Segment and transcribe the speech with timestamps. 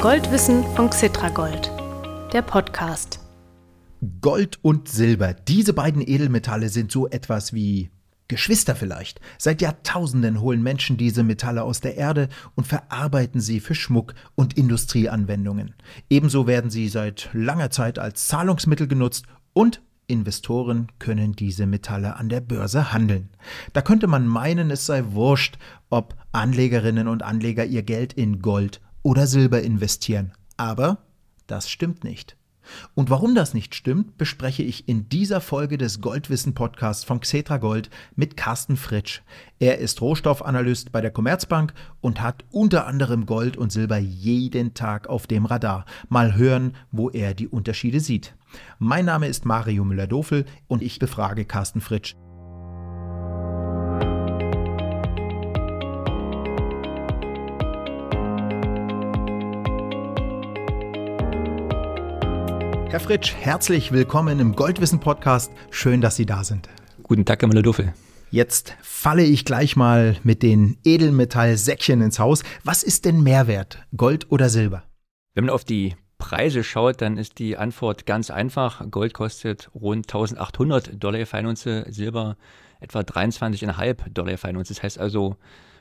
[0.00, 1.72] Goldwissen von Xitragold,
[2.32, 3.18] der Podcast.
[4.20, 7.90] Gold und Silber, diese beiden Edelmetalle sind so etwas wie
[8.28, 9.20] Geschwister vielleicht.
[9.38, 14.56] Seit Jahrtausenden holen Menschen diese Metalle aus der Erde und verarbeiten sie für Schmuck und
[14.56, 15.74] Industrieanwendungen.
[16.08, 22.28] Ebenso werden sie seit langer Zeit als Zahlungsmittel genutzt und Investoren können diese Metalle an
[22.28, 23.30] der Börse handeln.
[23.72, 25.58] Da könnte man meinen, es sei wurscht,
[25.90, 30.32] ob Anlegerinnen und Anleger ihr Geld in Gold oder Silber investieren.
[30.56, 30.98] Aber
[31.46, 32.36] das stimmt nicht.
[32.94, 37.56] Und warum das nicht stimmt, bespreche ich in dieser Folge des Goldwissen Podcasts von Xetra
[37.56, 39.22] Gold mit Carsten Fritsch.
[39.58, 45.08] Er ist Rohstoffanalyst bei der Commerzbank und hat unter anderem Gold und Silber jeden Tag
[45.08, 45.86] auf dem Radar.
[46.08, 48.34] Mal hören, wo er die Unterschiede sieht.
[48.78, 52.14] Mein Name ist Mario Müller-Dofel und ich befrage Carsten Fritsch.
[62.98, 65.52] Herr Fritsch, herzlich willkommen im Goldwissen Podcast.
[65.70, 66.68] Schön, dass Sie da sind.
[67.04, 67.94] Guten Tag, Herr Müller-Dofel.
[68.32, 72.42] Jetzt falle ich gleich mal mit den Edelmetallsäckchen ins Haus.
[72.64, 74.82] Was ist denn Mehrwert, Gold oder Silber?
[75.34, 78.90] Wenn man auf die Preise schaut, dann ist die Antwort ganz einfach.
[78.90, 82.36] Gold kostet rund 1800 Dollar für eine Unze, Silber
[82.80, 84.74] etwa 23,5 Dollar für eine Unze.
[84.74, 85.36] Das heißt also,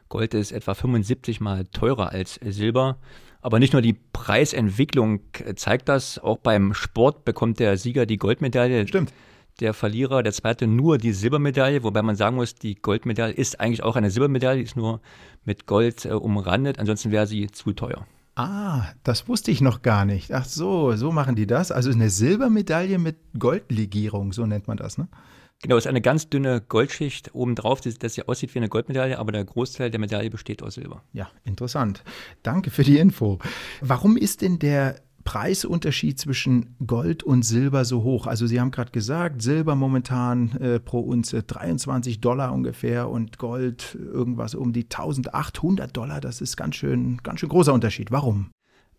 [0.08, 3.00] Gold ist etwa 75 mal teurer als Silber.
[3.42, 5.22] Aber nicht nur die Preisentwicklung
[5.56, 8.88] zeigt das, auch beim Sport bekommt der Sieger die Goldmedaille.
[8.88, 9.14] Stimmt.
[9.60, 13.82] Der Verlierer, der zweite, nur die Silbermedaille, wobei man sagen muss, die Goldmedaille ist eigentlich
[13.82, 15.02] auch eine Silbermedaille, ist nur
[15.46, 18.06] mit Gold äh, umrandet, ansonsten wäre sie zu teuer.
[18.36, 20.32] Ah, das wusste ich noch gar nicht.
[20.32, 21.72] Ach so, so machen die das.
[21.72, 25.08] Also eine Silbermedaille mit Goldlegierung, so nennt man das, ne?
[25.64, 29.18] Genau, es ist eine ganz dünne Goldschicht obendrauf, dass, dass sie aussieht wie eine Goldmedaille,
[29.18, 31.04] aber der Großteil der Medaille besteht aus Silber.
[31.14, 32.04] Ja, interessant.
[32.44, 33.40] Danke für die Info.
[33.82, 38.28] Warum ist denn der Preisunterschied zwischen Gold und Silber so hoch?
[38.28, 43.96] Also Sie haben gerade gesagt, Silber momentan äh, pro Unze 23 Dollar ungefähr und Gold
[43.96, 46.22] irgendwas um die 1800 Dollar.
[46.22, 48.12] Das ist ganz schön, ganz schön großer Unterschied.
[48.12, 48.52] Warum?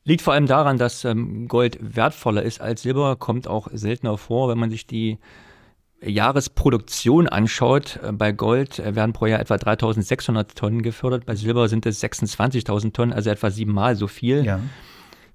[0.04, 4.48] Liegt vor allem daran, dass ähm, Gold wertvoller ist als Silber, kommt auch seltener vor,
[4.48, 5.18] wenn man sich die
[6.00, 11.68] Jahresproduktion anschaut, äh, bei Gold äh, werden pro Jahr etwa 3600 Tonnen gefördert, bei Silber
[11.68, 14.44] sind es 26.000 Tonnen, also etwa siebenmal so viel.
[14.44, 14.60] Ja.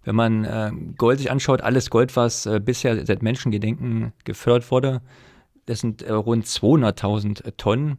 [0.05, 5.01] Wenn man äh, Gold sich anschaut, alles Gold, was bisher seit Menschengedenken gefördert wurde,
[5.65, 7.97] das sind rund 200.000 Tonnen.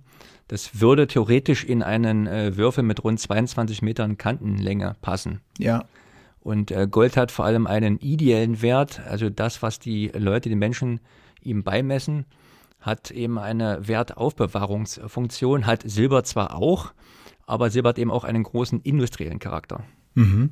[0.49, 5.41] Das würde theoretisch in einen Würfel mit rund 22 Metern Kantenlänge passen.
[5.57, 5.87] Ja.
[6.41, 11.01] Und Gold hat vor allem einen ideellen Wert, also das, was die Leute, die Menschen
[11.41, 12.27] ihm beimessen
[12.85, 16.93] hat eben eine Wertaufbewahrungsfunktion, hat Silber zwar auch,
[17.47, 19.85] aber Silber hat eben auch einen großen industriellen Charakter.
[20.17, 20.51] Mhm.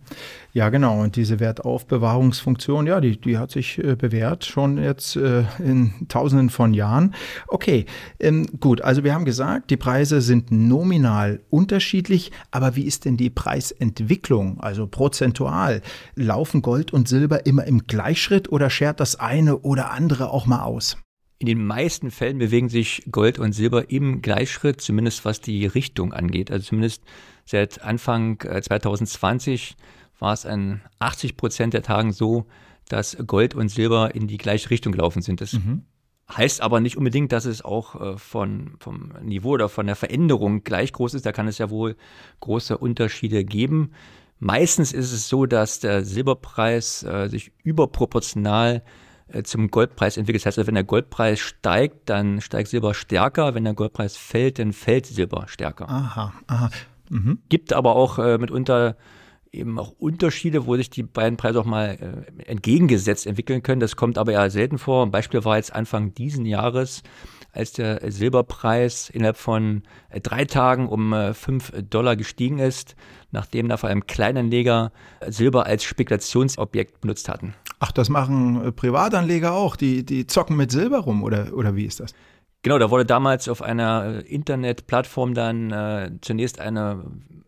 [0.53, 1.03] Ja, genau.
[1.03, 6.50] Und diese Wertaufbewahrungsfunktion, ja, die, die hat sich äh, bewährt, schon jetzt äh, in Tausenden
[6.50, 7.15] von Jahren.
[7.47, 7.87] Okay,
[8.19, 8.81] ähm, gut.
[8.81, 14.59] Also wir haben gesagt, die Preise sind nominal unterschiedlich, aber wie ist denn die Preisentwicklung,
[14.59, 15.81] also prozentual?
[16.16, 20.62] Laufen Gold und Silber immer im Gleichschritt oder schert das eine oder andere auch mal
[20.62, 20.97] aus?
[21.43, 26.13] In den meisten Fällen bewegen sich Gold und Silber im Gleichschritt, zumindest was die Richtung
[26.13, 26.53] angeht.
[26.53, 27.03] Also zumindest
[27.45, 32.47] seit Anfang 2020 äh, war es an 80 Prozent der Tagen so,
[32.89, 35.41] dass Gold und Silber in die gleiche Richtung gelaufen sind.
[35.41, 35.83] Das mhm.
[36.33, 40.63] heißt aber nicht unbedingt, dass es auch äh, von, vom Niveau oder von der Veränderung
[40.63, 41.27] gleich groß ist.
[41.27, 41.97] Da kann es ja wohl
[42.39, 43.91] große Unterschiede geben.
[44.39, 48.85] Meistens ist es so, dass der Silberpreis äh, sich überproportional
[49.44, 50.44] zum Goldpreis entwickelt.
[50.44, 53.54] Das heißt, wenn der Goldpreis steigt, dann steigt Silber stärker.
[53.54, 55.88] Wenn der Goldpreis fällt, dann fällt Silber stärker.
[55.88, 56.70] Aha, aha.
[57.10, 57.38] Mhm.
[57.48, 58.97] Gibt aber auch äh, mitunter
[59.53, 63.81] eben auch Unterschiede, wo sich die beiden Preise auch mal äh, entgegengesetzt entwickeln können.
[63.81, 65.04] Das kommt aber eher selten vor.
[65.04, 67.03] Ein Beispiel war jetzt Anfang diesen Jahres,
[67.53, 72.96] als der Silberpreis innerhalb von äh, drei Tagen um äh, fünf Dollar gestiegen ist,
[73.31, 74.90] nachdem da vor allem Kleinanleger
[75.26, 77.55] Silber als Spekulationsobjekt benutzt hatten.
[77.84, 79.75] Ach, das machen äh, Privatanleger auch.
[79.75, 82.14] Die, die zocken mit Silber rum oder, oder wie ist das?
[82.62, 87.02] Genau, da wurde damals auf einer Internetplattform dann äh, zunächst eine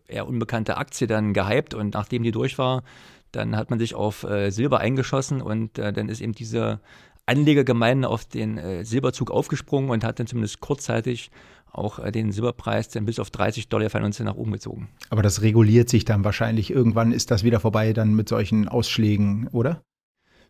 [0.09, 2.83] eher unbekannte Aktie dann gehypt und nachdem die durch war,
[3.31, 6.81] dann hat man sich auf äh, Silber eingeschossen und äh, dann ist eben diese
[7.27, 11.31] Anlegergemeinde auf den äh, Silberzug aufgesprungen und hat dann zumindest kurzzeitig
[11.71, 14.89] auch äh, den Silberpreis dann bis auf 30 Dollar für uns nach oben gezogen.
[15.09, 16.71] Aber das reguliert sich dann wahrscheinlich.
[16.71, 19.81] Irgendwann ist das wieder vorbei dann mit solchen Ausschlägen, oder?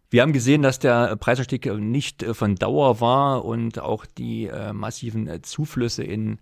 [0.09, 4.73] Wir haben gesehen, dass der Preisanstieg nicht äh, von Dauer war und auch die äh,
[4.73, 6.39] massiven äh, Zuflüsse in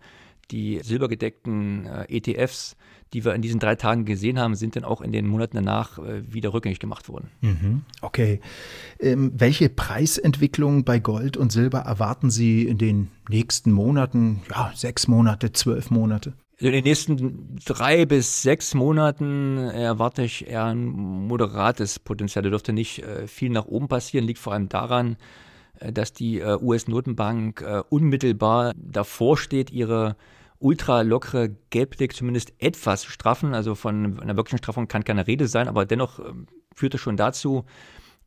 [0.51, 2.75] die silbergedeckten äh, ETFs,
[3.13, 5.99] die wir in diesen drei Tagen gesehen haben, sind dann auch in den Monaten danach
[5.99, 7.29] äh, wieder rückgängig gemacht worden.
[7.41, 8.39] Mhm, okay.
[8.99, 14.41] Ähm, welche Preisentwicklung bei Gold und Silber erwarten Sie in den nächsten Monaten?
[14.49, 16.33] Ja, sechs Monate, zwölf Monate?
[16.63, 22.41] Also in den nächsten drei bis sechs Monaten erwarte ich eher ein moderates Potenzial.
[22.41, 25.17] Da dürfte nicht äh, viel nach oben passieren, liegt vor allem daran,
[25.81, 30.15] äh, dass die äh, US-Notenbank unmittelbar davor steht, ihre
[30.57, 33.53] ultra lockere Geldpolitik zumindest etwas straffen.
[33.53, 37.17] Also von einer wirklichen Straffung kann keine Rede sein, aber dennoch ähm, führt es schon
[37.17, 37.65] dazu,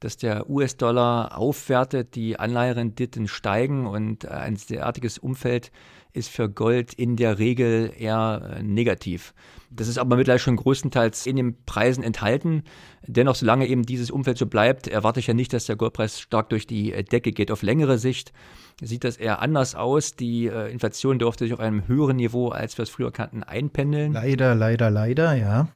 [0.00, 5.70] dass der US-Dollar aufwertet, die Anleiherenditen steigen und ein derartiges Umfeld
[6.16, 9.34] ist für Gold in der Regel eher äh, negativ.
[9.70, 12.62] Das ist aber mittlerweile schon größtenteils in den Preisen enthalten.
[13.06, 16.48] Dennoch, solange eben dieses Umfeld so bleibt, erwarte ich ja nicht, dass der Goldpreis stark
[16.48, 17.50] durch die äh, Decke geht.
[17.50, 18.32] Auf längere Sicht
[18.80, 20.16] sieht das eher anders aus.
[20.16, 24.14] Die äh, Inflation dürfte sich auf einem höheren Niveau, als wir es früher kannten, einpendeln.
[24.14, 25.68] Leider, leider, leider, ja.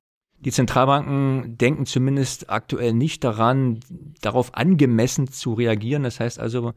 [0.45, 3.81] Die Zentralbanken denken zumindest aktuell nicht daran,
[4.23, 6.03] darauf angemessen zu reagieren.
[6.03, 6.73] Das heißt also,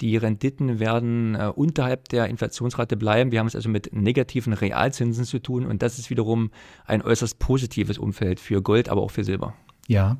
[0.00, 3.32] die Renditen werden äh, unterhalb der Inflationsrate bleiben.
[3.32, 6.50] Wir haben es also mit negativen Realzinsen zu tun und das ist wiederum
[6.86, 9.54] ein äußerst positives Umfeld für Gold, aber auch für Silber.
[9.88, 10.16] Ja,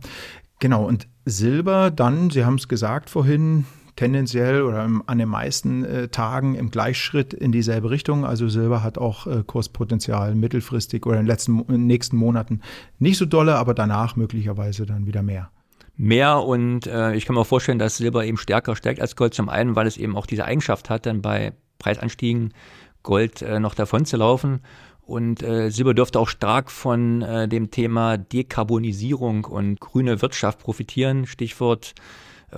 [0.58, 0.86] genau.
[0.86, 3.64] Und Silber dann, Sie haben es gesagt vorhin,
[4.00, 8.24] tendenziell oder an den meisten äh, Tagen im Gleichschritt in dieselbe Richtung.
[8.24, 12.62] Also Silber hat auch äh, Kurspotenzial mittelfristig oder in den letzten in den nächsten Monaten
[12.98, 15.50] nicht so dolle, aber danach möglicherweise dann wieder mehr
[15.98, 19.34] mehr und äh, ich kann mir vorstellen, dass Silber eben stärker stärkt als Gold.
[19.34, 22.54] Zum einen, weil es eben auch diese Eigenschaft hat, dann bei Preisanstiegen
[23.02, 24.60] Gold äh, noch davon zu laufen.
[25.02, 31.26] Und äh, Silber dürfte auch stark von äh, dem Thema Dekarbonisierung und grüne Wirtschaft profitieren.
[31.26, 31.94] Stichwort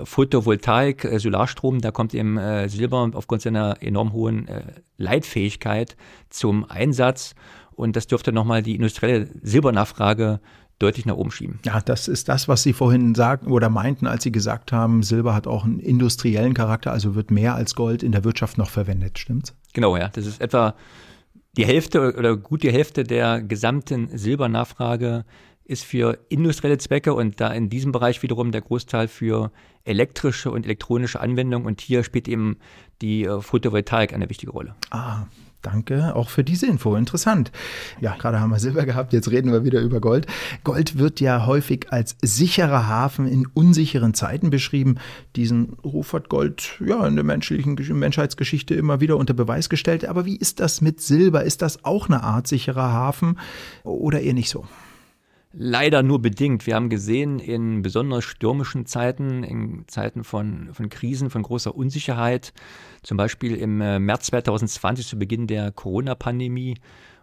[0.04, 4.62] Photovoltaik, äh, Solarstrom, da kommt eben äh, Silber aufgrund seiner enorm hohen äh,
[4.96, 5.96] Leitfähigkeit
[6.30, 7.34] zum Einsatz.
[7.74, 10.40] Und das dürfte nochmal die industrielle Silbernachfrage
[10.78, 11.60] deutlich nach oben schieben.
[11.64, 15.34] Ja, das ist das, was Sie vorhin sagten oder meinten, als Sie gesagt haben, Silber
[15.34, 19.18] hat auch einen industriellen Charakter, also wird mehr als Gold in der Wirtschaft noch verwendet,
[19.18, 19.54] stimmt's?
[19.72, 20.08] Genau, ja.
[20.08, 20.74] Das ist etwa
[21.56, 25.24] die Hälfte oder gut die Hälfte der gesamten Silbernachfrage
[25.72, 29.50] ist für industrielle Zwecke und da in diesem Bereich wiederum der Großteil für
[29.84, 32.58] elektrische und elektronische Anwendungen und hier spielt eben
[33.00, 34.76] die äh, Photovoltaik eine wichtige Rolle.
[34.90, 35.26] Ah,
[35.62, 36.96] Danke auch für diese Info.
[36.96, 37.52] Interessant.
[38.00, 40.26] Ja, gerade haben wir Silber gehabt, jetzt reden wir wieder über Gold.
[40.64, 44.96] Gold wird ja häufig als sicherer Hafen in unsicheren Zeiten beschrieben.
[45.36, 50.04] Diesen Ruf hat Gold ja in der menschlichen Menschheitsgeschichte immer wieder unter Beweis gestellt.
[50.04, 51.44] Aber wie ist das mit Silber?
[51.44, 53.38] Ist das auch eine Art sicherer Hafen
[53.84, 54.66] oder eher nicht so?
[55.54, 56.66] Leider nur bedingt.
[56.66, 62.54] Wir haben gesehen, in besonders stürmischen Zeiten, in Zeiten von, von Krisen, von großer Unsicherheit,
[63.02, 66.78] zum Beispiel im äh, März 2020 zu Beginn der Corona-Pandemie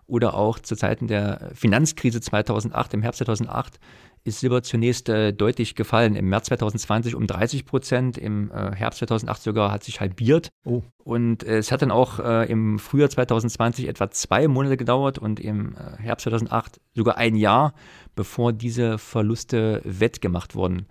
[0.10, 3.80] oder auch zu Zeiten der Finanzkrise 2008, im Herbst 2008,
[4.24, 6.16] ist Silber zunächst äh, deutlich gefallen.
[6.16, 10.50] Im März 2020 um 30 Prozent, im äh, Herbst 2008 sogar hat sich halbiert.
[10.66, 10.82] Oh.
[11.04, 15.40] Und äh, es hat dann auch äh, im Frühjahr 2020 etwa zwei Monate gedauert und
[15.40, 17.74] im äh, Herbst 2008 sogar ein Jahr,
[18.16, 20.88] bevor diese Verluste wettgemacht wurden.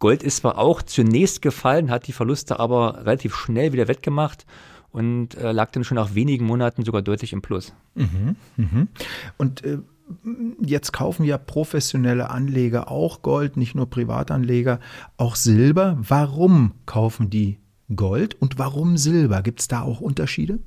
[0.00, 4.44] Gold ist zwar auch zunächst gefallen, hat die Verluste aber relativ schnell wieder wettgemacht
[4.94, 7.74] und äh, lag dann schon nach wenigen Monaten sogar deutlich im Plus.
[7.96, 8.86] Mhm, mh.
[9.36, 9.78] Und äh,
[10.60, 14.78] jetzt kaufen ja professionelle Anleger auch Gold, nicht nur Privatanleger,
[15.16, 15.98] auch Silber.
[16.00, 17.58] Warum kaufen die
[17.96, 19.42] Gold und warum Silber?
[19.42, 20.60] Gibt es da auch Unterschiede?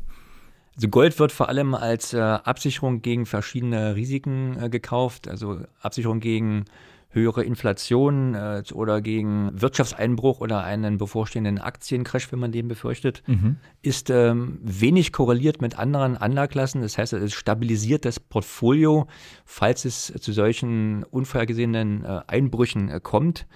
[0.75, 6.19] Also Gold wird vor allem als äh, Absicherung gegen verschiedene Risiken äh, gekauft, also Absicherung
[6.19, 6.65] gegen
[7.09, 13.57] höhere Inflation äh, oder gegen Wirtschaftseinbruch oder einen bevorstehenden Aktiencrash, wenn man den befürchtet, mhm.
[13.81, 16.81] ist ähm, wenig korreliert mit anderen Anlageklassen.
[16.81, 19.07] Das heißt, es stabilisiert das Portfolio,
[19.45, 23.47] falls es zu solchen unvorhergesehenen äh, Einbrüchen äh, kommt.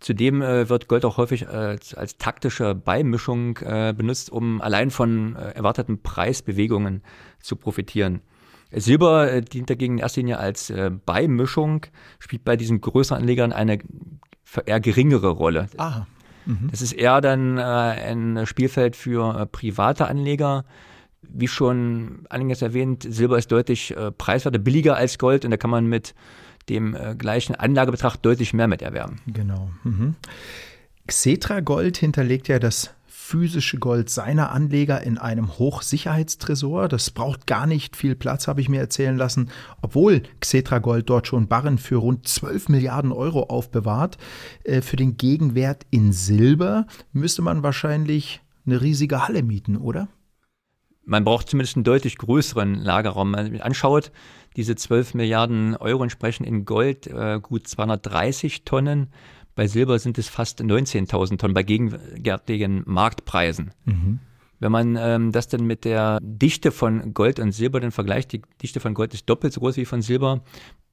[0.00, 5.36] Zudem äh, wird Gold auch häufig äh, als taktische Beimischung äh, benutzt, um allein von
[5.36, 7.02] äh, erwarteten Preisbewegungen
[7.40, 8.22] zu profitieren.
[8.72, 11.86] Silber äh, dient dagegen in erster Linie als äh, Beimischung,
[12.18, 13.78] spielt bei diesen größeren Anlegern eine
[14.66, 15.68] eher geringere Rolle.
[15.76, 16.06] Aha.
[16.46, 16.68] Mhm.
[16.70, 20.64] Das ist eher dann äh, ein Spielfeld für private Anleger.
[21.22, 25.86] Wie schon eingangs erwähnt, Silber ist deutlich preiswerter, billiger als Gold und da kann man
[25.86, 26.14] mit
[26.68, 29.20] dem gleichen Anlagebetrag deutlich mehr mit erwerben.
[29.26, 29.70] Genau.
[29.84, 30.16] Mhm.
[31.06, 32.94] Xetra Gold hinterlegt ja das
[33.30, 36.88] physische Gold seiner Anleger in einem Hochsicherheitstresor.
[36.88, 39.50] Das braucht gar nicht viel Platz, habe ich mir erzählen lassen,
[39.82, 44.18] obwohl Xetra Gold dort schon Barren für rund 12 Milliarden Euro aufbewahrt.
[44.64, 50.08] Äh, für den Gegenwert in Silber müsste man wahrscheinlich eine riesige Halle mieten, oder?
[51.10, 53.32] man braucht zumindest einen deutlich größeren Lagerraum.
[53.32, 54.12] Wenn man sich anschaut,
[54.56, 59.08] diese 12 Milliarden Euro entsprechen in Gold äh, gut 230 Tonnen.
[59.60, 63.72] Bei Silber sind es fast 19.000 Tonnen bei gegenwärtigen Marktpreisen.
[63.84, 64.18] Mhm.
[64.58, 68.40] Wenn man ähm, das dann mit der Dichte von Gold und Silber dann vergleicht, die
[68.62, 70.40] Dichte von Gold ist doppelt so groß wie von Silber,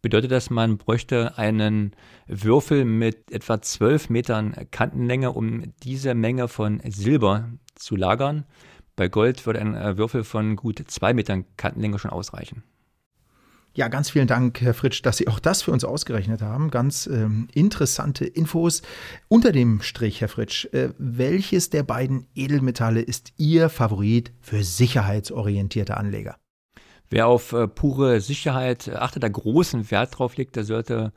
[0.01, 1.93] bedeutet das, man bräuchte einen
[2.27, 8.43] Würfel mit etwa 12 Metern Kantenlänge, um diese Menge von Silber zu lagern.
[8.97, 12.63] Bei Gold würde ein äh, Würfel von gut zwei Metern Kantenlänge schon ausreichen.
[13.77, 16.71] Ja, ganz vielen Dank, Herr Fritsch, dass Sie auch das für uns ausgerechnet haben.
[16.71, 18.81] Ganz ähm, interessante Infos.
[19.27, 25.95] Unter dem Strich, Herr Fritsch, äh, welches der beiden Edelmetalle ist Ihr Favorit für sicherheitsorientierte
[25.95, 26.37] Anleger?
[27.11, 31.13] Wer auf äh, pure Sicherheit achtet, da großen Wert drauf legt, der sollte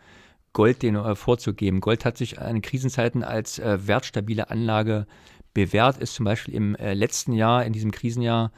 [0.52, 1.81] Gold den äh, Vorzug geben.
[1.81, 5.07] Gold hat sich in Krisenzeiten als äh, wertstabile Anlage
[5.55, 8.52] bewährt, ist zum Beispiel im äh, letzten Jahr, in diesem Krisenjahr,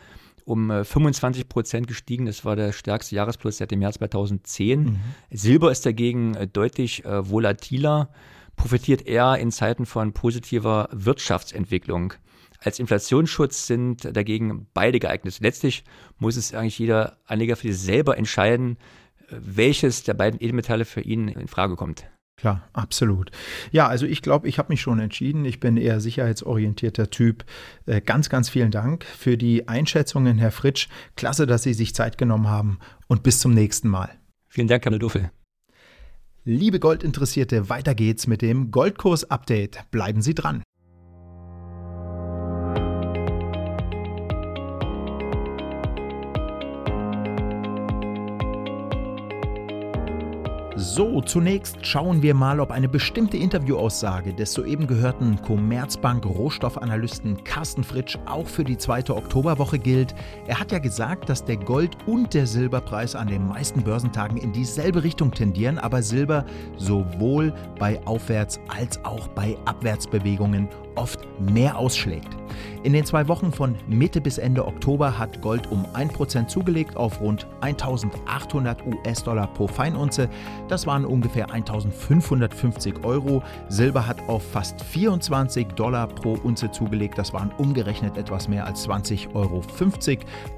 [0.45, 2.27] um 25 äh, Prozent gestiegen.
[2.27, 4.85] Das war der stärkste Jahresplus seit dem Jahr 2010.
[4.85, 4.99] Mhm.
[5.31, 8.11] Silber ist dagegen äh, deutlich äh, volatiler,
[8.57, 12.15] profitiert eher in Zeiten von positiver Wirtschaftsentwicklung.
[12.61, 15.39] Als Inflationsschutz sind dagegen beide geeignet.
[15.41, 15.85] Letztlich
[16.19, 18.77] muss es eigentlich jeder Anleger für sich selber entscheiden,
[19.31, 22.05] welches der beiden Edelmetalle für ihn in Frage kommt.
[22.43, 23.31] Klar, absolut.
[23.71, 25.45] Ja, also ich glaube, ich habe mich schon entschieden.
[25.45, 27.45] Ich bin eher sicherheitsorientierter Typ.
[27.87, 30.89] Äh, ganz, ganz vielen Dank für die Einschätzungen, Herr Fritsch.
[31.15, 34.11] Klasse, dass Sie sich Zeit genommen haben und bis zum nächsten Mal.
[34.49, 35.31] Vielen Dank, Herr Duffel.
[36.45, 39.93] Liebe Goldinteressierte, weiter geht's mit dem Goldkurs-Update.
[39.93, 40.65] Bleiben Sie dran.
[50.95, 57.83] So, zunächst schauen wir mal, ob eine bestimmte Interviewaussage des soeben gehörten Commerzbank Rohstoffanalysten Carsten
[57.83, 60.15] Fritsch auch für die zweite Oktoberwoche gilt.
[60.47, 64.53] Er hat ja gesagt, dass der Gold- und der Silberpreis an den meisten Börsentagen in
[64.53, 66.45] dieselbe Richtung tendieren, aber Silber
[66.77, 72.37] sowohl bei Aufwärts- als auch bei Abwärtsbewegungen oft mehr ausschlägt.
[72.83, 77.21] In den zwei Wochen von Mitte bis Ende Oktober hat Gold um 1% zugelegt auf
[77.21, 80.29] rund 1800 US-Dollar pro Feinunze.
[80.69, 83.43] Das waren ungefähr 1550 Euro.
[83.69, 87.19] Silber hat auf fast 24 Dollar pro Unze zugelegt.
[87.19, 89.63] Das waren umgerechnet etwas mehr als 20,50 Euro.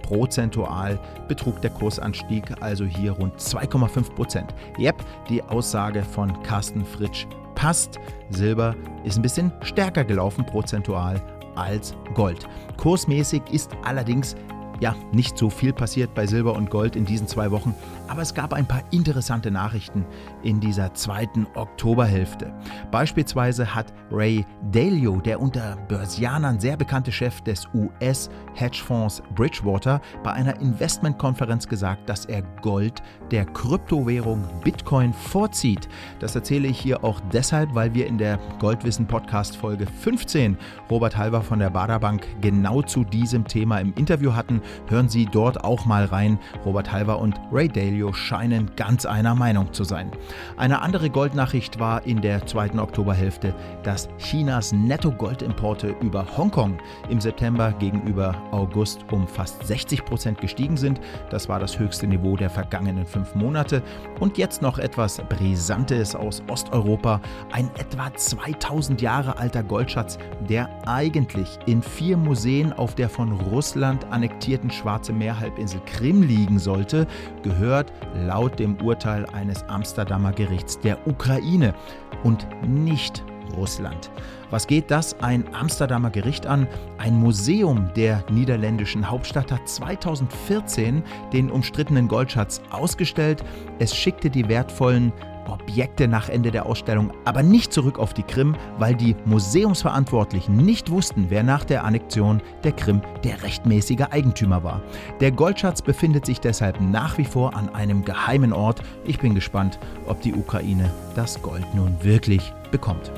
[0.02, 0.98] Prozentual
[1.28, 4.44] betrug der Kursanstieg also hier rund 2,5%
[4.78, 4.96] Yep,
[5.28, 7.26] die Aussage von Carsten Fritsch
[7.64, 7.98] passt.
[8.28, 11.18] Silber ist ein bisschen stärker gelaufen prozentual
[11.54, 12.46] als Gold.
[12.76, 14.36] Kursmäßig ist allerdings
[14.80, 17.74] ja, nicht so viel passiert bei Silber und Gold in diesen zwei Wochen,
[18.08, 20.04] aber es gab ein paar interessante Nachrichten
[20.42, 22.52] in dieser zweiten Oktoberhälfte.
[22.90, 30.60] Beispielsweise hat Ray Dalio, der unter Börsianern sehr bekannte Chef des US-Hedgefonds Bridgewater, bei einer
[30.60, 35.88] Investmentkonferenz gesagt, dass er Gold der Kryptowährung Bitcoin vorzieht.
[36.20, 40.56] Das erzähle ich hier auch deshalb, weil wir in der Goldwissen Podcast Folge 15
[40.90, 44.60] Robert Halver von der Baderbank genau zu diesem Thema im Interview hatten.
[44.88, 46.38] Hören Sie dort auch mal rein.
[46.64, 50.10] Robert Halver und Ray Dalio scheinen ganz einer Meinung zu sein.
[50.56, 56.78] Eine andere Goldnachricht war in der zweiten Oktoberhälfte, dass Chinas Netto-Goldimporte über Hongkong
[57.08, 61.00] im September gegenüber August um fast 60 Prozent gestiegen sind.
[61.30, 63.82] Das war das höchste Niveau der vergangenen fünf Monate.
[64.20, 67.20] Und jetzt noch etwas Brisantes aus Osteuropa.
[67.52, 70.18] Ein etwa 2000 Jahre alter Goldschatz,
[70.48, 76.60] der eigentlich in vier Museen auf der von Russland annektierten annektierten Schwarze Meerhalbinsel Krim liegen
[76.60, 77.08] sollte,
[77.42, 81.74] gehört laut dem Urteil eines Amsterdamer Gerichts der Ukraine
[82.22, 83.24] und nicht
[83.56, 84.10] Russland.
[84.50, 86.68] Was geht das ein Amsterdamer Gericht an?
[86.98, 93.42] Ein Museum der niederländischen Hauptstadt hat 2014 den umstrittenen Goldschatz ausgestellt.
[93.80, 95.12] Es schickte die wertvollen
[95.46, 100.90] Objekte nach Ende der Ausstellung, aber nicht zurück auf die Krim, weil die Museumsverantwortlichen nicht
[100.90, 104.82] wussten, wer nach der Annexion der Krim der rechtmäßige Eigentümer war.
[105.20, 108.82] Der Goldschatz befindet sich deshalb nach wie vor an einem geheimen Ort.
[109.04, 113.10] Ich bin gespannt, ob die Ukraine das Gold nun wirklich bekommt.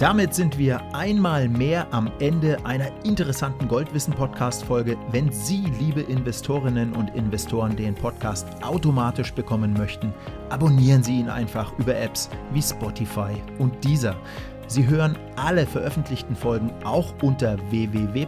[0.00, 4.96] Damit sind wir einmal mehr am Ende einer interessanten Goldwissen-Podcast-Folge.
[5.12, 10.14] Wenn Sie, liebe Investorinnen und Investoren, den Podcast automatisch bekommen möchten,
[10.48, 14.16] abonnieren Sie ihn einfach über Apps wie Spotify und Deezer.
[14.68, 18.26] Sie hören alle veröffentlichten Folgen auch unter www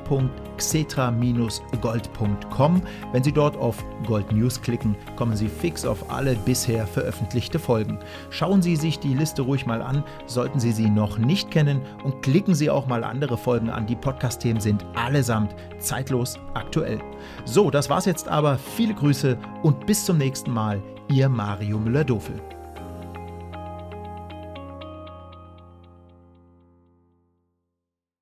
[0.63, 2.83] xetra-gold.com.
[3.13, 7.99] Wenn Sie dort auf Gold News klicken, kommen Sie fix auf alle bisher veröffentlichte Folgen.
[8.31, 12.23] Schauen Sie sich die Liste ruhig mal an, sollten Sie sie noch nicht kennen und
[12.23, 13.87] klicken Sie auch mal andere Folgen an.
[13.87, 17.01] Die Podcast-Themen sind allesamt zeitlos aktuell.
[17.45, 18.59] So, das war's jetzt aber.
[18.59, 20.83] Viele Grüße und bis zum nächsten Mal.
[21.09, 22.41] Ihr Mario Müller-Dofel.